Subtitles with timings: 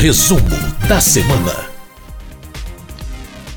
[0.00, 0.40] Resumo
[0.88, 1.68] da semana.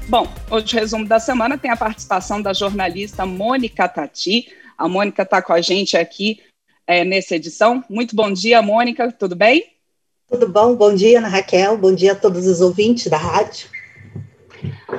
[0.09, 4.51] Bom, hoje o resumo da semana tem a participação da jornalista Mônica Tati.
[4.75, 6.41] A Mônica está com a gente aqui
[6.87, 7.83] é, nessa edição.
[7.87, 9.65] Muito bom dia, Mônica, tudo bem?
[10.27, 10.75] Tudo bom?
[10.75, 11.77] Bom dia, Ana Raquel.
[11.77, 13.67] Bom dia a todos os ouvintes da rádio.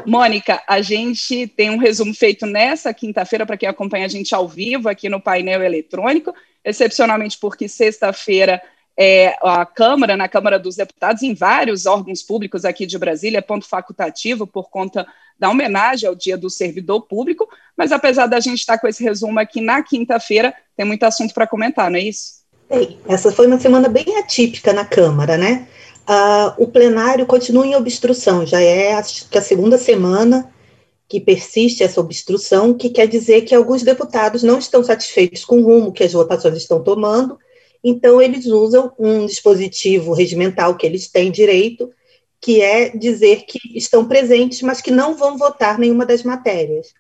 [0.06, 4.46] Mônica, a gente tem um resumo feito nessa quinta-feira para quem acompanha a gente ao
[4.46, 6.32] vivo aqui no painel eletrônico,
[6.64, 8.62] excepcionalmente porque sexta-feira
[8.96, 13.66] é, a Câmara, na Câmara dos Deputados, em vários órgãos públicos aqui de Brasília, ponto
[13.66, 15.06] facultativo por conta
[15.38, 19.40] da homenagem ao Dia do Servidor Público, mas apesar da gente estar com esse resumo
[19.40, 22.42] aqui na quinta-feira, tem muito assunto para comentar, não é isso?
[22.70, 25.66] Bem, essa foi uma semana bem atípica na Câmara, né?
[26.08, 30.52] Uh, o plenário continua em obstrução, já é acho que a segunda semana
[31.08, 35.64] que persiste essa obstrução, que quer dizer que alguns deputados não estão satisfeitos com o
[35.64, 37.38] rumo que as votações estão tomando
[37.82, 41.90] então, eles usam um dispositivo regimental que eles têm direito,
[42.40, 46.92] que é dizer que estão presentes, mas que não vão votar nenhuma das matérias.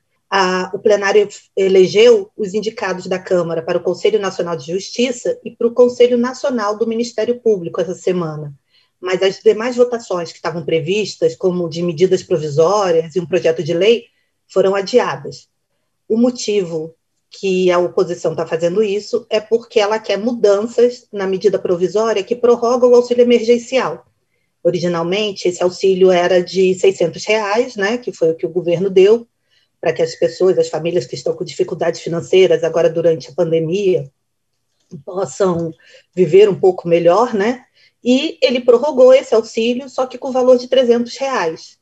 [0.72, 5.66] O plenário elegeu os indicados da Câmara para o Conselho Nacional de Justiça e para
[5.66, 8.52] o Conselho Nacional do Ministério Público essa semana.
[9.00, 13.74] Mas as demais votações que estavam previstas, como de medidas provisórias e um projeto de
[13.74, 14.06] lei,
[14.48, 15.48] foram adiadas.
[16.08, 16.94] O motivo
[17.32, 22.36] que a oposição está fazendo isso é porque ela quer mudanças na medida provisória que
[22.36, 24.06] prorroga o auxílio emergencial.
[24.62, 29.26] Originalmente, esse auxílio era de 600 reais, né, que foi o que o governo deu
[29.80, 34.08] para que as pessoas, as famílias que estão com dificuldades financeiras agora durante a pandemia,
[35.04, 35.72] possam
[36.14, 37.64] viver um pouco melhor, né?
[38.04, 41.78] E ele prorrogou esse auxílio, só que com o valor de 300 reais.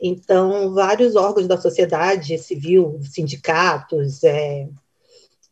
[0.00, 4.68] Então, vários órgãos da sociedade civil, sindicatos, é,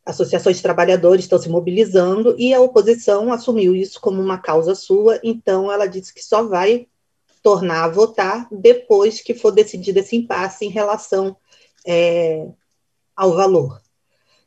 [0.05, 5.19] associações de trabalhadores estão se mobilizando e a oposição assumiu isso como uma causa sua,
[5.23, 6.87] então ela disse que só vai
[7.43, 11.37] tornar a votar depois que for decidido esse impasse em relação
[11.85, 12.47] é,
[13.17, 13.81] ao valor.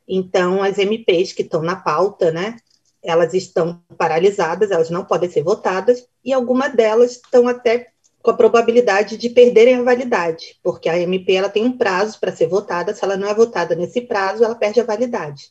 [0.08, 2.56] Então, as MPs que estão na pauta, né,
[3.02, 7.92] elas estão paralisadas, elas não podem ser votadas, e algumas delas estão até
[8.22, 12.34] com a probabilidade de perderem a validade, porque a MP ela tem um prazo para
[12.34, 15.50] ser votada, se ela não é votada nesse prazo, ela perde a validade.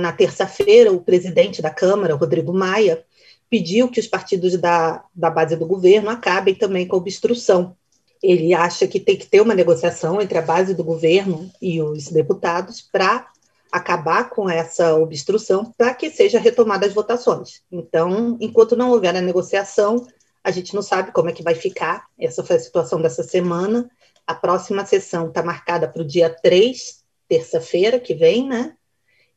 [0.00, 3.04] Na terça-feira, o presidente da Câmara, Rodrigo Maia,
[3.48, 7.74] pediu que os partidos da, da base do governo acabem também com a obstrução.
[8.22, 12.08] Ele acha que tem que ter uma negociação entre a base do governo e os
[12.08, 13.28] deputados para
[13.70, 17.62] acabar com essa obstrução, para que seja retomada as votações.
[17.70, 20.06] Então, enquanto não houver a negociação,
[20.46, 22.06] a gente não sabe como é que vai ficar.
[22.16, 23.90] Essa foi a situação dessa semana.
[24.24, 28.76] A próxima sessão está marcada para o dia 3, terça-feira que vem, né?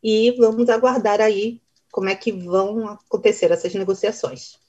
[0.03, 1.59] E vamos aguardar aí
[1.91, 4.59] como é que vão acontecer essas negociações.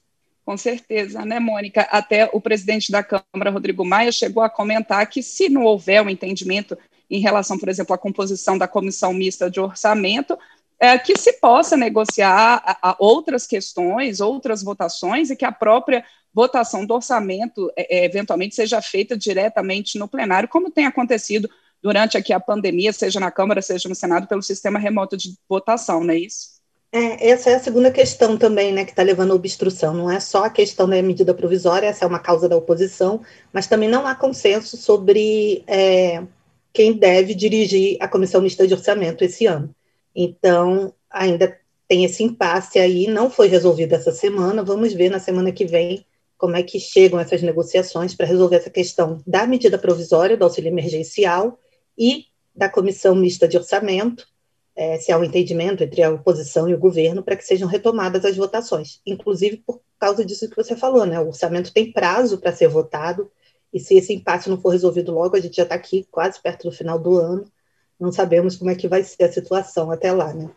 [0.42, 1.82] Com certeza, né, Mônica?
[1.82, 6.08] Até o presidente da Câmara, Rodrigo Maia, chegou a comentar que se não houver um
[6.08, 6.74] entendimento
[7.10, 10.38] em relação, por exemplo, à composição da comissão mista de orçamento,
[10.80, 16.02] é, que se possa negociar a, a outras questões, outras votações, e que a própria
[16.32, 21.48] votação do orçamento é, é, eventualmente seja feita diretamente no plenário, como tem acontecido
[21.82, 26.02] durante aqui a pandemia, seja na Câmara, seja no Senado, pelo sistema remoto de votação,
[26.02, 26.60] não é isso?
[26.92, 29.94] É, essa é a segunda questão também, né, que está levando à obstrução.
[29.94, 33.20] Não é só a questão da medida provisória, essa é uma causa da oposição,
[33.52, 36.22] mas também não há consenso sobre é,
[36.72, 39.74] quem deve dirigir a comissão mista de orçamento esse ano.
[40.14, 44.62] Então, ainda tem esse impasse aí, não foi resolvido essa semana.
[44.62, 46.06] Vamos ver na semana que vem
[46.38, 50.68] como é que chegam essas negociações para resolver essa questão da medida provisória do auxílio
[50.68, 51.58] emergencial
[51.98, 54.26] e da comissão mista de orçamento,
[54.74, 58.24] é, se há um entendimento entre a oposição e o governo para que sejam retomadas
[58.24, 61.20] as votações, inclusive por causa disso que você falou, né?
[61.20, 63.30] O orçamento tem prazo para ser votado,
[63.72, 66.68] e se esse impasse não for resolvido logo, a gente já está aqui quase perto
[66.68, 67.44] do final do ano,
[68.00, 70.48] não sabemos como é que vai ser a situação até lá, né?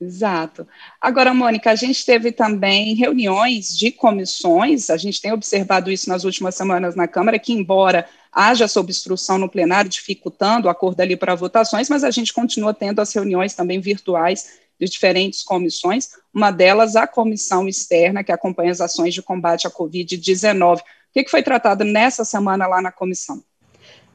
[0.00, 0.66] Exato.
[1.00, 6.22] Agora, Mônica, a gente teve também reuniões de comissões, a gente tem observado isso nas
[6.22, 11.16] últimas semanas na Câmara, que embora haja essa obstrução no plenário, dificultando o acordo ali
[11.16, 16.52] para votações, mas a gente continua tendo as reuniões também virtuais de diferentes comissões, uma
[16.52, 20.78] delas a comissão externa, que acompanha as ações de combate à Covid-19.
[20.78, 20.82] O
[21.12, 23.42] que, foi tratado nessa semana lá na comissão?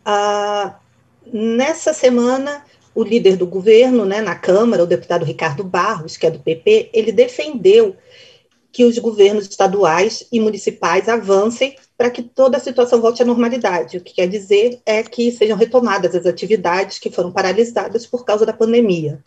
[0.06, 0.76] Ah,
[1.32, 2.64] nessa semana
[2.96, 6.92] o líder do governo, né, na Câmara, o deputado Ricardo Barros, que é do PP,
[6.94, 7.96] ele defendeu
[8.72, 13.98] que os governos estaduais e municipais avancem para que toda a situação volte à normalidade.
[13.98, 18.46] O que quer dizer é que sejam retomadas as atividades que foram paralisadas por causa
[18.46, 19.24] da pandemia.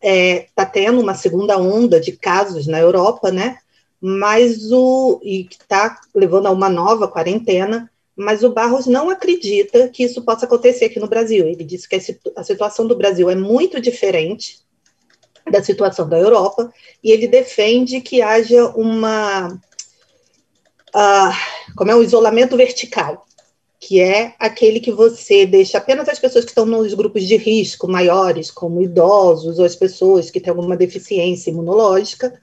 [0.00, 3.58] Está é, tá tendo uma segunda onda de casos na Europa, né?
[4.06, 9.88] mas o e que está levando a uma nova quarentena, mas o Barros não acredita
[9.88, 11.46] que isso possa acontecer aqui no Brasil.
[11.46, 11.96] Ele disse que
[12.36, 14.62] a situação do Brasil é muito diferente
[15.50, 16.72] da situação da Europa
[17.02, 19.48] e ele defende que haja uma
[20.94, 23.26] uh, como é o isolamento vertical,
[23.80, 27.88] que é aquele que você deixa apenas as pessoas que estão nos grupos de risco
[27.88, 32.40] maiores, como idosos ou as pessoas que têm alguma deficiência imunológica,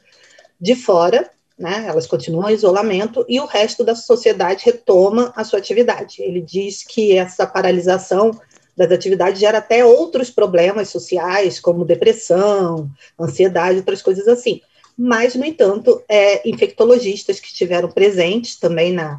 [0.59, 1.85] de fora, né?
[1.87, 6.21] Elas continuam em isolamento e o resto da sociedade retoma a sua atividade.
[6.21, 8.31] Ele diz que essa paralisação
[8.75, 14.59] das atividades gera até outros problemas sociais, como depressão, ansiedade, outras coisas assim.
[14.97, 19.17] Mas, no entanto, é, infectologistas que estiveram presentes também na,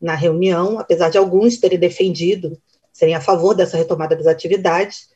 [0.00, 2.56] na reunião, apesar de alguns terem defendido,
[2.92, 5.08] serem a favor dessa retomada das atividades,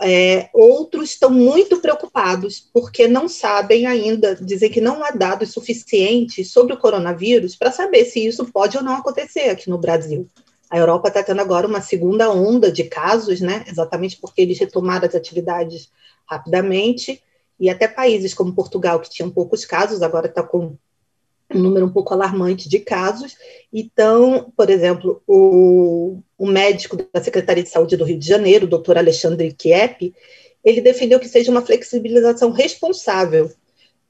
[0.00, 6.50] é, outros estão muito preocupados porque não sabem ainda, dizem que não há dados suficientes
[6.50, 10.28] sobre o coronavírus para saber se isso pode ou não acontecer aqui no Brasil.
[10.70, 13.64] A Europa está tendo agora uma segunda onda de casos, né?
[13.68, 15.90] Exatamente porque eles retomaram as atividades
[16.26, 17.22] rapidamente,
[17.60, 20.76] e até países como Portugal, que tinham poucos casos, agora está com
[21.56, 23.36] um número um pouco alarmante de casos.
[23.72, 28.68] Então, por exemplo, o, o médico da Secretaria de Saúde do Rio de Janeiro, o
[28.68, 30.14] doutor Alexandre Kiep,
[30.64, 33.52] ele defendeu que seja uma flexibilização responsável,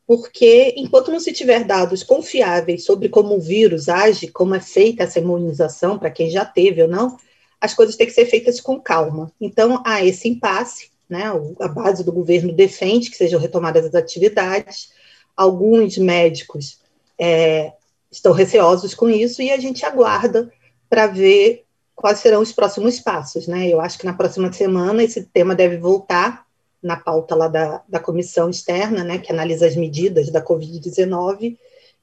[0.06, 5.02] porque enquanto não se tiver dados confiáveis sobre como o vírus age, como é feita
[5.02, 7.16] essa imunização, para quem já teve ou não,
[7.60, 9.32] as coisas têm que ser feitas com calma.
[9.40, 11.24] Então, há esse impasse, né?
[11.60, 14.92] a base do governo defende que sejam retomadas as atividades,
[15.36, 16.83] alguns médicos
[17.18, 17.72] é,
[18.10, 20.52] estão receosos com isso e a gente aguarda
[20.88, 21.64] para ver
[21.94, 23.46] quais serão os próximos passos.
[23.46, 23.68] Né?
[23.68, 26.44] Eu acho que na próxima semana esse tema deve voltar
[26.82, 31.56] na pauta lá da, da comissão externa, né, que analisa as medidas da Covid-19,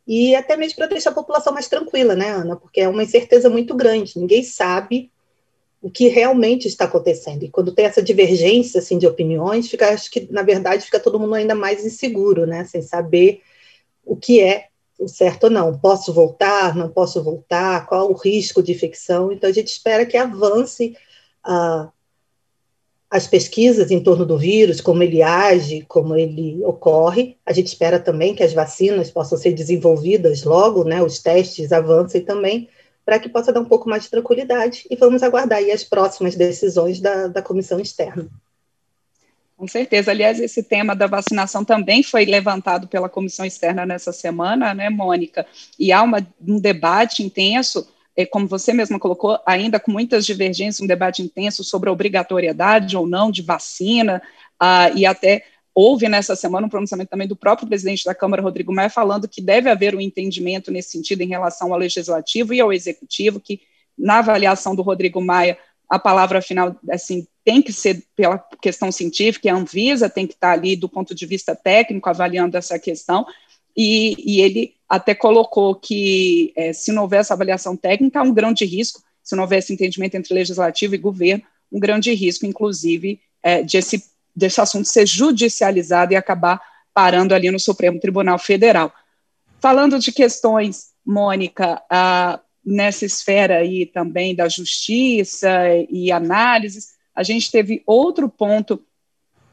[0.07, 2.55] e até mesmo para deixar a população mais tranquila, né, Ana?
[2.55, 5.11] Porque é uma incerteza muito grande, ninguém sabe
[5.81, 7.43] o que realmente está acontecendo.
[7.43, 11.19] E quando tem essa divergência assim, de opiniões, fica, acho que, na verdade, fica todo
[11.19, 12.65] mundo ainda mais inseguro, né?
[12.65, 13.41] Sem saber
[14.03, 14.67] o que é
[15.01, 15.77] o certo ou não.
[15.77, 16.75] Posso voltar?
[16.75, 17.85] Não posso voltar?
[17.87, 19.31] Qual o risco de infecção?
[19.31, 20.95] Então, a gente espera que avance
[21.45, 21.91] uh,
[23.09, 27.37] as pesquisas em torno do vírus, como ele age, como ele ocorre.
[27.45, 31.03] A gente espera também que as vacinas possam ser desenvolvidas logo, né?
[31.03, 32.69] Os testes avancem também,
[33.03, 34.85] para que possa dar um pouco mais de tranquilidade.
[34.89, 38.29] E vamos aguardar as próximas decisões da, da comissão externa.
[39.61, 40.09] Com certeza.
[40.09, 45.45] Aliás, esse tema da vacinação também foi levantado pela comissão externa nessa semana, né, Mônica?
[45.77, 46.17] E há uma,
[46.47, 47.87] um debate intenso,
[48.17, 52.97] é, como você mesma colocou, ainda com muitas divergências, um debate intenso sobre a obrigatoriedade
[52.97, 54.19] ou não de vacina,
[54.59, 58.73] uh, e até houve nessa semana um pronunciamento também do próprio presidente da Câmara, Rodrigo
[58.73, 62.73] Maia, falando que deve haver um entendimento nesse sentido em relação ao legislativo e ao
[62.73, 63.61] executivo, que
[63.95, 65.55] na avaliação do Rodrigo Maia,
[65.87, 70.51] a palavra final, assim, tem que ser pela questão científica, a Anvisa tem que estar
[70.51, 73.25] ali do ponto de vista técnico avaliando essa questão,
[73.75, 78.33] e, e ele até colocou que é, se não houver essa avaliação técnica, há um
[78.33, 83.19] grande risco, se não houver esse entendimento entre legislativo e governo, um grande risco, inclusive,
[83.41, 84.03] é, de esse,
[84.35, 86.61] desse assunto ser judicializado e acabar
[86.93, 88.93] parando ali no Supremo Tribunal Federal.
[89.61, 91.81] Falando de questões, Mônica,
[92.63, 95.49] nessa esfera aí também da justiça
[95.89, 98.83] e análises, a gente teve outro ponto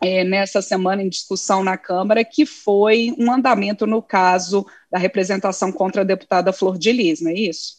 [0.01, 5.73] é, nessa semana em discussão na Câmara, que foi um andamento no caso da representação
[5.73, 7.79] contra a deputada Flor de Lis, não é isso?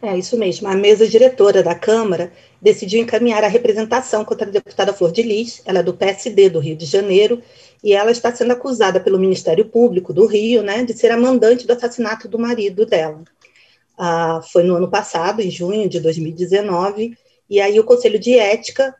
[0.00, 0.68] É isso mesmo.
[0.68, 2.32] A mesa diretora da Câmara
[2.62, 6.60] decidiu encaminhar a representação contra a deputada Flor de Lis, ela é do PSD do
[6.60, 7.42] Rio de Janeiro,
[7.82, 11.66] e ela está sendo acusada pelo Ministério Público do Rio, né, de ser a mandante
[11.66, 13.22] do assassinato do marido dela.
[13.96, 17.16] Ah, foi no ano passado, em junho de 2019,
[17.48, 18.94] e aí o Conselho de Ética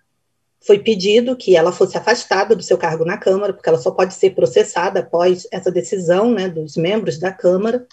[0.61, 4.14] foi pedido que ela fosse afastada do seu cargo na Câmara, porque ela só pode
[4.14, 7.87] ser processada após essa decisão né, dos membros da Câmara.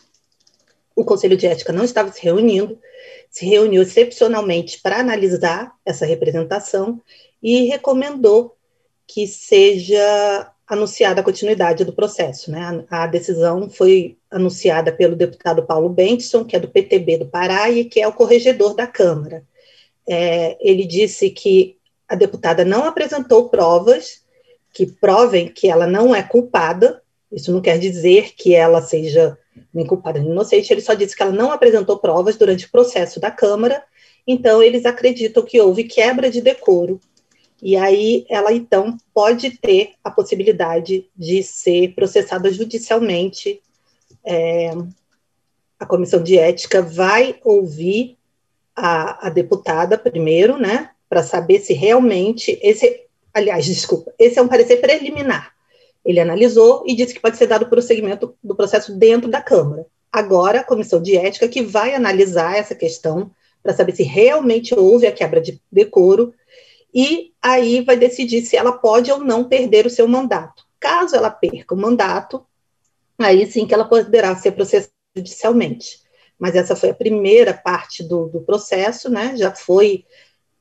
[0.95, 2.79] O Conselho de Ética não estava se reunindo,
[3.29, 7.01] se reuniu excepcionalmente para analisar essa representação
[7.43, 8.55] e recomendou
[9.05, 12.49] que seja anunciada a continuidade do processo.
[12.49, 12.85] Né?
[12.89, 17.69] A, a decisão foi anunciada pelo deputado Paulo Benson, que é do PTB do Pará
[17.69, 19.43] e que é o corregedor da Câmara
[20.07, 24.23] é, ele disse que a deputada não apresentou provas
[24.73, 27.01] que provem que ela não é culpada.
[27.31, 29.37] Isso não quer dizer que ela seja
[29.73, 30.71] nem culpada nem inocente.
[30.71, 33.83] Ele só disse que ela não apresentou provas durante o processo da Câmara.
[34.27, 36.99] Então, eles acreditam que houve quebra de decoro.
[37.61, 43.61] E aí, ela então pode ter a possibilidade de ser processada judicialmente
[44.25, 44.71] é,
[45.79, 48.17] a comissão de ética vai ouvir
[48.75, 53.03] a, a deputada primeiro, né, para saber se realmente esse,
[53.33, 55.53] aliás, desculpa, esse é um parecer preliminar.
[56.03, 59.85] Ele analisou e disse que pode ser dado prosseguimento do processo dentro da Câmara.
[60.11, 63.31] Agora, a comissão de ética que vai analisar essa questão
[63.63, 66.33] para saber se realmente houve a quebra de decoro
[66.93, 70.63] e aí vai decidir se ela pode ou não perder o seu mandato.
[70.79, 72.45] Caso ela perca o mandato,
[73.19, 76.04] aí sim que ela poderá ser processada judicialmente.
[76.37, 79.35] Mas essa foi a primeira parte do, do processo, né?
[79.37, 80.05] Já foi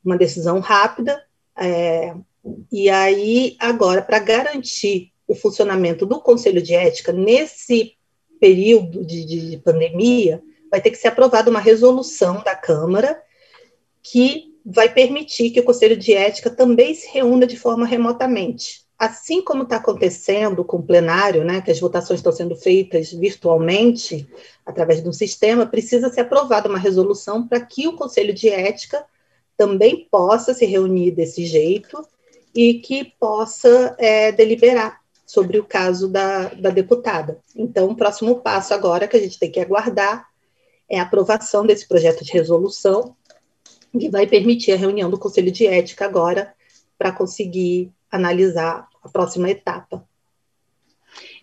[0.05, 1.23] uma decisão rápida.
[1.57, 2.15] É,
[2.71, 7.97] e aí, agora, para garantir o funcionamento do Conselho de Ética nesse
[8.39, 13.21] período de, de pandemia, vai ter que ser aprovada uma resolução da Câmara
[14.03, 19.43] que vai permitir que o Conselho de Ética também se reúna de forma remotamente assim
[19.43, 24.29] como está acontecendo com o plenário, né, que as votações estão sendo feitas virtualmente,
[24.65, 29.05] através de um sistema, precisa ser aprovada uma resolução para que o Conselho de Ética
[29.57, 32.05] também possa se reunir desse jeito
[32.55, 37.39] e que possa é, deliberar sobre o caso da, da deputada.
[37.57, 40.29] Então, o próximo passo agora que a gente tem que aguardar
[40.89, 43.17] é a aprovação desse projeto de resolução,
[43.99, 46.53] que vai permitir a reunião do Conselho de Ética agora
[46.99, 50.07] para conseguir analisar a próxima etapa.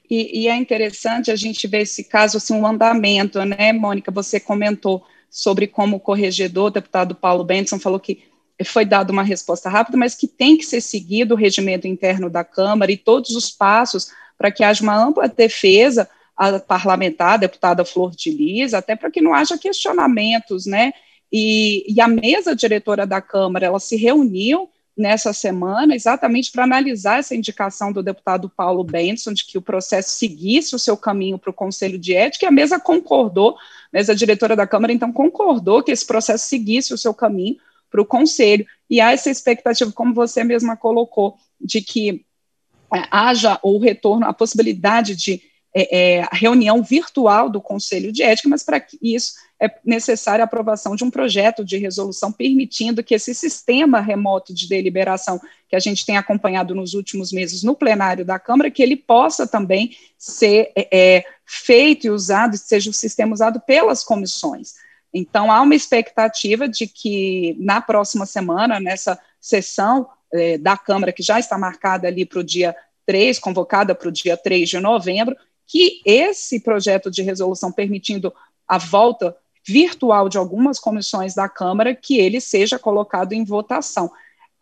[0.10, 4.12] E, e, é interessante a gente ver esse caso, assim, um andamento, né, Mônica?
[4.12, 8.30] Você comentou sobre como o corregedor, o deputado Paulo Benson, falou que
[8.65, 12.44] foi dada uma resposta rápida, mas que tem que ser seguido o regimento interno da
[12.44, 17.86] Câmara e todos os passos para que haja uma ampla defesa a parlamentar, a deputada
[17.86, 20.91] Flor de Lis, até para que não haja questionamentos, né?
[21.32, 27.19] E, e a mesa diretora da Câmara, ela se reuniu nessa semana, exatamente para analisar
[27.19, 31.50] essa indicação do deputado Paulo Benson, de que o processo seguisse o seu caminho para
[31.50, 33.57] o Conselho de Ética, e a mesa concordou, a
[33.93, 37.57] mesa diretora da Câmara, então, concordou que esse processo seguisse o seu caminho
[37.89, 42.25] para o Conselho, e há essa expectativa, como você mesma colocou, de que
[42.93, 45.41] é, haja o retorno, a possibilidade de
[45.74, 50.96] é, é, reunião virtual do Conselho de Ética, mas para isso é necessária a aprovação
[50.96, 56.06] de um projeto de resolução permitindo que esse sistema remoto de deliberação que a gente
[56.06, 60.88] tem acompanhado nos últimos meses no plenário da Câmara, que ele possa também ser é,
[60.92, 64.74] é feito e usado, seja o sistema usado pelas comissões.
[65.13, 71.22] Então, há uma expectativa de que na próxima semana, nessa sessão é, da Câmara, que
[71.22, 72.75] já está marcada ali para o dia
[73.06, 75.36] 3, convocada para o dia 3 de novembro,
[75.72, 78.34] que esse projeto de resolução permitindo
[78.68, 79.34] a volta
[79.66, 84.12] virtual de algumas comissões da Câmara, que ele seja colocado em votação.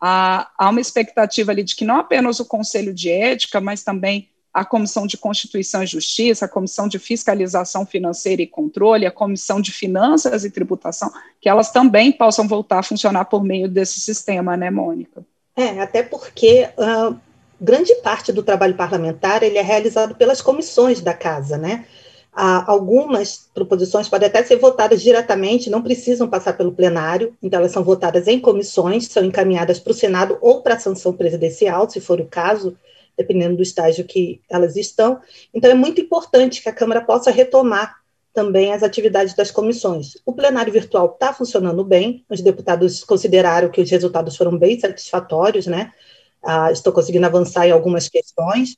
[0.00, 4.28] Há, há uma expectativa ali de que não apenas o Conselho de Ética, mas também
[4.54, 9.60] a Comissão de Constituição e Justiça, a Comissão de Fiscalização Financeira e Controle, a Comissão
[9.60, 14.56] de Finanças e Tributação, que elas também possam voltar a funcionar por meio desse sistema,
[14.56, 15.24] né, Mônica?
[15.56, 17.18] É, até porque uh,
[17.60, 21.84] grande parte do trabalho parlamentar ele é realizado pelas comissões da casa, né?
[22.32, 27.82] algumas proposições podem até ser votadas diretamente, não precisam passar pelo plenário, então elas são
[27.82, 32.20] votadas em comissões, são encaminhadas para o Senado ou para a sanção presidencial, se for
[32.20, 32.76] o caso,
[33.16, 35.20] dependendo do estágio que elas estão.
[35.52, 37.96] Então é muito importante que a Câmara possa retomar
[38.32, 40.16] também as atividades das comissões.
[40.24, 45.66] O plenário virtual está funcionando bem, os deputados consideraram que os resultados foram bem satisfatórios,
[45.66, 45.92] né?
[46.42, 48.76] Ah, estou conseguindo avançar em algumas questões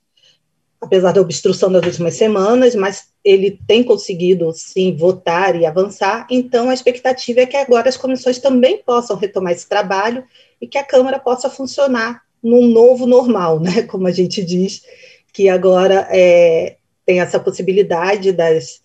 [0.82, 6.26] apesar da obstrução das últimas semanas, mas ele tem conseguido, sim, votar e avançar.
[6.28, 10.24] Então, a expectativa é que agora as comissões também possam retomar esse trabalho
[10.60, 13.82] e que a Câmara possa funcionar num novo normal, né?
[13.86, 14.82] Como a gente diz,
[15.32, 16.76] que agora é,
[17.06, 18.82] tem essa possibilidade das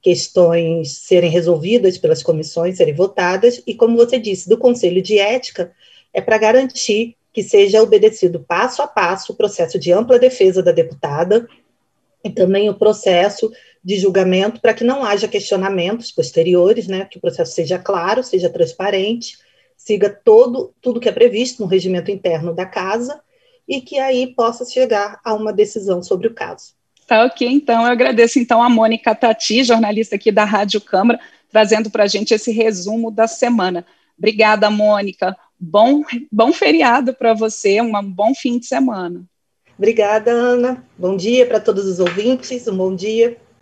[0.00, 5.72] questões serem resolvidas pelas comissões, serem votadas, e como você disse, do Conselho de Ética,
[6.14, 10.72] é para garantir que seja obedecido passo a passo o processo de ampla defesa da
[10.72, 11.48] deputada
[12.24, 13.50] e também o processo
[13.82, 18.50] de julgamento para que não haja questionamentos posteriores, né, que o processo seja claro, seja
[18.50, 19.38] transparente,
[19.76, 23.20] siga todo tudo que é previsto no regimento interno da casa
[23.66, 26.74] e que aí possa chegar a uma decisão sobre o caso.
[27.06, 31.18] Tá ok, então eu agradeço então a Mônica Tati, jornalista aqui da Rádio Câmara,
[31.50, 33.86] trazendo para a gente esse resumo da semana.
[34.18, 36.02] Obrigada, Mônica bom,
[36.32, 39.24] bom feriado para você, um bom fim de semana.
[39.76, 40.84] Obrigada, Ana.
[40.98, 43.36] Bom dia para todos os ouvintes, um bom dia.